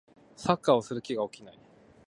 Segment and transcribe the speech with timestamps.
[0.35, 1.59] サッカーをする気が起きない